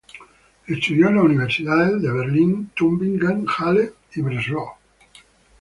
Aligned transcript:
Estudió 0.65 1.09
en 1.09 1.15
las 1.17 1.25
universidades 1.25 2.01
de 2.01 2.11
Berlín, 2.11 2.71
Tübingen, 2.75 3.45
Halle 3.47 3.93
y 4.15 4.21
Breslau. 4.23 4.69